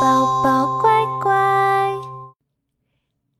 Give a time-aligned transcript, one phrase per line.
[0.00, 1.94] 宝宝乖乖，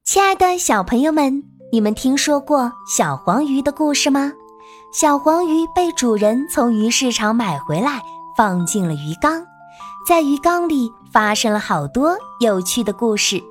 [0.05, 1.43] 亲爱的小朋友们，
[1.73, 4.33] 你们听说过小黄鱼的故事吗？
[4.93, 8.03] 小黄鱼被主人从鱼市场买回来，
[8.37, 9.43] 放进了鱼缸，
[10.07, 13.43] 在鱼缸里发生了好多有趣的故事。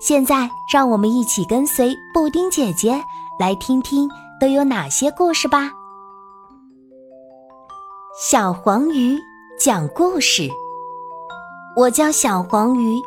[0.00, 3.02] 现在，让我们一起跟随布丁姐姐
[3.38, 4.08] 来听听
[4.40, 5.70] 都有哪些故事吧。
[8.18, 9.18] 小黄鱼
[9.58, 10.50] 讲故事。
[11.74, 13.00] 我叫小黄鱼，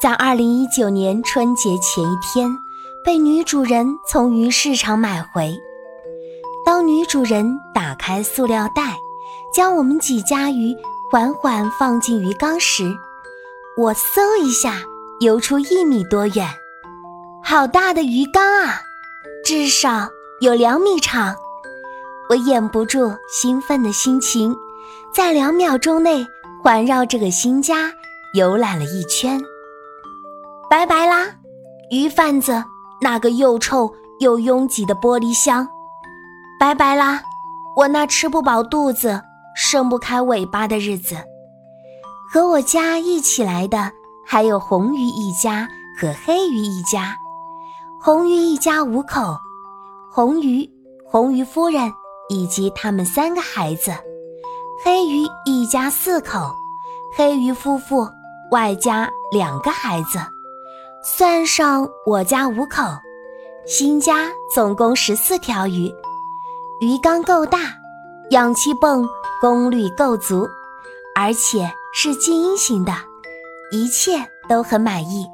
[0.00, 2.48] 在二零一九年春节前一天，
[3.04, 5.52] 被女主人从鱼市场买回。
[6.64, 8.96] 当女主人打开塑料袋，
[9.52, 10.76] 将我们几家鱼
[11.10, 12.94] 缓缓放进鱼缸时，
[13.76, 14.82] 我嗖一下
[15.18, 16.48] 游出一米多远，
[17.42, 18.80] 好大的鱼缸啊，
[19.44, 20.08] 至少
[20.40, 21.34] 有两米长。
[22.28, 24.56] 我掩不住兴奋的心情，
[25.12, 26.26] 在两秒钟内
[26.62, 27.92] 环绕这个新家
[28.34, 29.40] 游览了一圈。
[30.68, 31.26] 拜拜啦，
[31.90, 32.62] 鱼贩子
[33.00, 35.66] 那个又臭又拥挤的玻璃箱！
[36.58, 37.22] 拜拜啦，
[37.76, 39.20] 我那吃不饱肚子、
[39.56, 41.16] 伸不开尾巴的日子。
[42.32, 43.90] 和我家一起来的
[44.24, 45.68] 还有红鱼一家
[45.98, 47.16] 和黑鱼一家。
[48.00, 49.36] 红鱼一家五口，
[50.10, 50.70] 红鱼、
[51.06, 51.92] 红鱼夫人。
[52.32, 53.90] 以及他们三个孩子，
[54.82, 56.56] 黑鱼一家四口，
[57.14, 58.08] 黑鱼夫妇
[58.50, 60.18] 外加两个孩子，
[61.04, 62.82] 算上我家五口，
[63.66, 65.92] 新家总共十四条鱼，
[66.80, 67.58] 鱼缸够大，
[68.30, 69.06] 氧气泵
[69.38, 70.48] 功率够足，
[71.14, 72.92] 而且是静音型的，
[73.70, 74.12] 一切
[74.48, 75.26] 都很满意。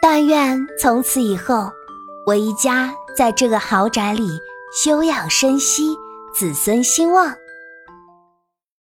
[0.00, 1.70] 但愿从此以后，
[2.26, 4.26] 我一家在这个豪宅里
[4.82, 5.94] 休养生息。
[6.34, 7.32] 子孙兴旺。